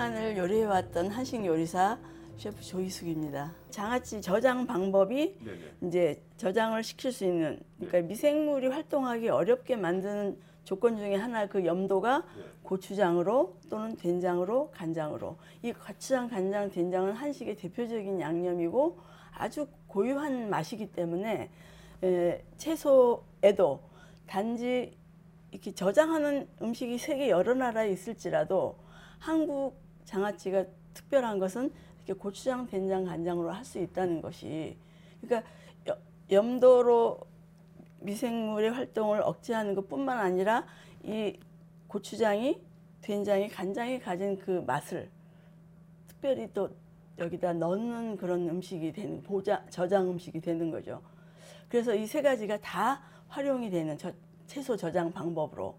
장아찌전을 0.00 0.36
요리해왔던 0.38 1.08
한식 1.10 1.44
요리사 1.44 1.98
셰프 2.38 2.62
조희숙입니다. 2.62 3.52
장아찌 3.68 4.22
저장 4.22 4.66
방법이 4.66 5.36
네네. 5.44 5.58
이제 5.82 6.22
저장을 6.38 6.82
시킬 6.82 7.12
수 7.12 7.26
있는 7.26 7.60
그러니까 7.76 8.00
미생물이 8.08 8.68
활동하기 8.68 9.28
어렵게 9.28 9.76
만드는 9.76 10.38
조건 10.64 10.96
중에 10.96 11.16
하나 11.16 11.46
그 11.46 11.66
염도가 11.66 12.18
네. 12.18 12.44
고추장으로 12.62 13.56
또는 13.68 13.96
된장으로 13.96 14.70
간장으로 14.70 15.36
이 15.62 15.72
고추장 15.72 16.30
간장 16.30 16.70
된장은 16.70 17.12
한식의 17.12 17.56
대표적인 17.56 18.20
양념이고 18.20 18.98
아주 19.32 19.66
고유한 19.86 20.48
맛이기 20.48 20.92
때문에 20.92 21.50
에, 22.02 22.44
채소에도 22.56 23.82
단지 24.26 24.96
이렇게 25.50 25.74
저장하는 25.74 26.48
음식이 26.62 26.96
세계 26.96 27.28
여러 27.28 27.52
나라에 27.52 27.90
있을지라도 27.90 28.76
한국 29.18 29.89
장아찌가 30.10 30.64
특별한 30.92 31.38
것은 31.38 31.72
이렇게 32.04 32.14
고추장, 32.20 32.66
된장, 32.66 33.04
간장으로 33.04 33.50
할 33.52 33.64
수 33.64 33.78
있다는 33.78 34.20
것이 34.20 34.76
그러니까 35.20 35.48
여- 35.88 35.98
염도로 36.30 37.20
미생물의 38.00 38.72
활동을 38.72 39.20
억제하는 39.22 39.74
것뿐만 39.76 40.18
아니라 40.18 40.66
이 41.04 41.38
고추장이 41.86 42.60
된장이 43.02 43.48
간장이 43.48 44.00
가진 44.00 44.36
그 44.36 44.62
맛을 44.66 45.08
특별히 46.08 46.48
또 46.52 46.70
여기다 47.18 47.52
넣는 47.52 48.16
그런 48.16 48.48
음식이 48.48 48.92
되는 48.92 49.22
보자 49.22 49.64
저장 49.70 50.08
음식이 50.10 50.40
되는 50.40 50.70
거죠. 50.70 51.00
그래서 51.68 51.94
이 51.94 52.04
세 52.06 52.20
가지가 52.20 52.58
다 52.58 53.00
활용이 53.28 53.70
되는 53.70 53.96
저, 53.96 54.12
채소 54.48 54.76
저장 54.76 55.12
방법으로 55.12 55.76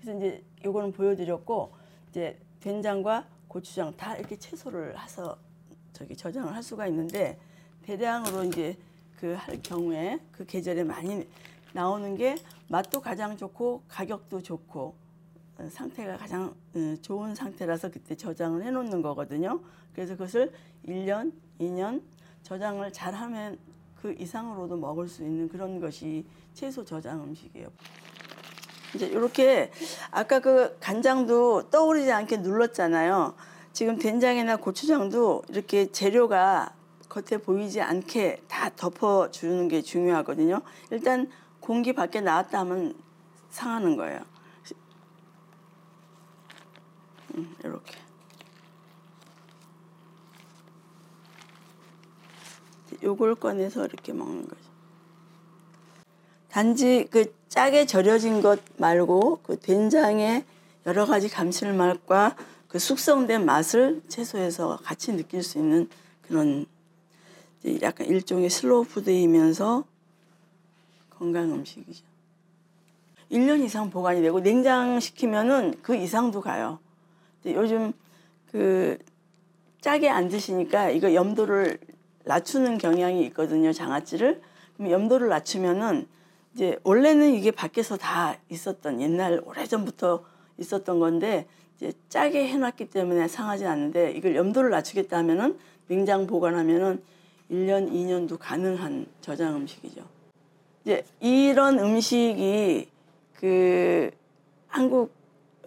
그래서 0.00 0.16
이제 0.18 0.42
요거는 0.64 0.92
보여드렸고 0.92 1.72
이제 2.08 2.38
된장과 2.60 3.26
고추장 3.56 3.96
다 3.96 4.14
이렇게 4.18 4.36
채소를 4.36 5.00
해서 5.00 5.38
저기 5.94 6.14
저장을 6.14 6.54
할 6.54 6.62
수가 6.62 6.88
있는데 6.88 7.38
대량으로 7.84 8.44
이제 8.44 8.76
그 9.18 9.34
할 9.34 9.62
경우에 9.62 10.20
그 10.30 10.44
계절에 10.44 10.84
많이 10.84 11.26
나오는 11.72 12.14
게 12.16 12.36
맛도 12.68 13.00
가장 13.00 13.34
좋고 13.34 13.84
가격도 13.88 14.42
좋고 14.42 14.94
어, 15.56 15.68
상태가 15.70 16.18
가장 16.18 16.54
어, 16.74 16.96
좋은 17.00 17.34
상태라서 17.34 17.90
그때 17.90 18.14
저장을 18.14 18.62
해 18.62 18.70
놓는 18.70 19.00
거거든요. 19.00 19.58
그래서 19.94 20.12
그것을 20.12 20.52
1년, 20.86 21.32
2년 21.58 22.02
저장을 22.42 22.92
잘 22.92 23.14
하면 23.14 23.58
그 23.94 24.14
이상으로도 24.18 24.76
먹을 24.76 25.08
수 25.08 25.22
있는 25.22 25.48
그런 25.48 25.80
것이 25.80 26.26
채소 26.52 26.84
저장 26.84 27.22
음식이에요. 27.24 27.68
이제 28.96 29.06
이렇게 29.06 29.70
아까 30.10 30.40
그 30.40 30.76
간장도 30.80 31.70
떠오르지 31.70 32.10
않게 32.10 32.38
눌렀잖아요. 32.38 33.34
지금 33.72 33.98
된장이나 33.98 34.56
고추장도 34.56 35.44
이렇게 35.50 35.92
재료가 35.92 36.72
겉에 37.10 37.38
보이지 37.42 37.82
않게 37.82 38.42
다 38.48 38.70
덮어주는 38.74 39.68
게 39.68 39.82
중요하거든요. 39.82 40.62
일단 40.90 41.30
공기 41.60 41.92
밖에 41.92 42.20
나왔다 42.22 42.60
하면 42.60 42.94
상하는 43.50 43.96
거예요. 43.96 44.20
음, 47.34 47.54
이렇게. 47.62 47.98
요걸 53.02 53.34
꺼내서 53.34 53.84
이렇게 53.84 54.14
먹는 54.14 54.48
거죠. 54.48 54.66
단지 56.48 57.06
그 57.10 57.35
짜게 57.48 57.86
절여진 57.86 58.42
것 58.42 58.60
말고 58.76 59.40
그 59.42 59.58
된장의 59.58 60.44
여러 60.86 61.06
가지 61.06 61.28
감칠맛과 61.28 62.36
그 62.68 62.78
숙성된 62.78 63.44
맛을 63.44 64.02
채소에서 64.08 64.78
같이 64.82 65.12
느낄 65.16 65.42
수 65.42 65.58
있는 65.58 65.88
그런 66.22 66.66
약간 67.82 68.06
일종의 68.06 68.50
슬로우 68.50 68.84
푸드이면서 68.84 69.84
건강 71.10 71.52
음식이죠. 71.52 72.04
1년 73.32 73.64
이상 73.64 73.90
보관이 73.90 74.22
되고 74.22 74.40
냉장시키면은 74.40 75.74
그 75.82 75.96
이상도 75.96 76.40
가요. 76.40 76.78
요즘 77.46 77.92
그 78.50 78.98
짜게 79.80 80.08
안 80.08 80.28
드시니까 80.28 80.90
이거 80.90 81.14
염도를 81.14 81.78
낮추는 82.24 82.78
경향이 82.78 83.24
있거든요. 83.26 83.72
장아찌를. 83.72 84.42
염도를 84.78 85.28
낮추면은 85.28 86.06
이제 86.56 86.78
원래는 86.84 87.34
이게 87.34 87.50
밖에서 87.50 87.98
다 87.98 88.34
있었던 88.48 89.02
옛날 89.02 89.42
오래전부터 89.44 90.24
있었던 90.56 90.98
건데 90.98 91.46
이제 91.76 91.92
짜게 92.08 92.48
해놨기 92.48 92.88
때문에 92.88 93.28
상하지 93.28 93.66
않는데 93.66 94.12
이걸 94.12 94.34
염도를 94.34 94.70
낮추겠다 94.70 95.18
하면은 95.18 95.58
냉장 95.86 96.26
보관하면은 96.26 97.02
1년, 97.50 97.92
2년도 97.92 98.38
가능한 98.40 99.04
저장 99.20 99.54
음식이죠. 99.56 100.02
이제 100.82 101.04
이런 101.20 101.78
음식이 101.78 102.88
그 103.34 104.10
한국 104.66 105.12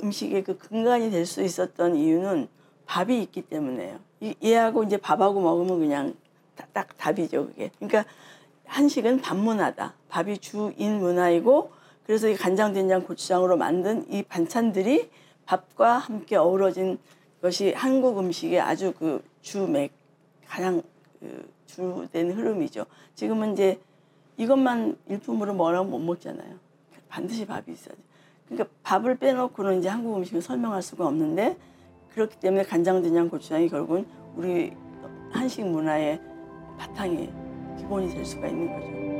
음식의 0.02 0.44
그 0.44 0.58
근간이 0.58 1.12
될 1.12 1.28
수 1.28 1.44
있었던 1.44 1.98
이유는 1.98 2.48
밥이 2.88 3.22
있기 3.22 3.44
때문에요. 3.44 4.00
이- 4.22 4.34
얘하고 4.44 4.84
이제 4.86 4.98
밥하고 4.98 5.40
먹으면 5.40 5.78
그냥 5.78 6.16
딱, 6.56 6.74
딱 6.74 6.98
답이죠, 6.98 7.46
그게. 7.46 7.70
그러니까 7.78 8.06
한식은 8.70 9.22
밥 9.22 9.36
문화다. 9.36 9.94
밥이 10.10 10.38
주인 10.38 11.00
문화이고 11.00 11.72
그래서 12.06 12.28
이 12.28 12.36
간장, 12.36 12.74
된장, 12.74 13.04
고추장으로 13.04 13.58
만든 13.58 14.06
이 14.12 14.24
반찬들이 14.24 15.10
밥과 15.46 15.98
함께 15.98 16.36
어우러진 16.36 16.98
것이 17.42 17.74
한국 17.74 18.20
음식의 18.20 18.60
아주 18.60 18.94
그 18.98 19.24
주맥 19.42 19.92
가장 20.48 20.82
그 21.20 21.52
주된 21.66 22.32
흐름이죠. 22.32 22.86
지금은 23.16 23.54
이제 23.54 23.80
이것만 24.38 24.98
일품으로 25.08 25.54
뭐라고 25.54 25.88
못 25.88 26.00
먹잖아요. 26.00 26.56
반드시 27.10 27.46
밥이 27.46 27.66
있어야지. 27.68 28.02
그러니까 28.48 28.70
밥을 28.84 29.18
빼놓고는 29.18 29.80
이제 29.80 29.90
한국 29.90 30.18
음식을 30.18 30.42
설명할 30.42 30.82
수가 30.82 31.08
없는데 31.08 31.58
그렇기 32.14 32.40
때문에 32.40 32.64
간장, 32.64 33.02
된장, 33.02 33.30
고추장이 33.30 33.70
결국은 33.70 34.06
우리 34.36 34.74
한식 35.32 35.66
문화의 35.66 36.20
바탕이 36.78 37.49
기본이 37.80 38.14
될 38.14 38.26
수가 38.26 38.48
있는 38.48 38.68
거죠. 38.68 39.19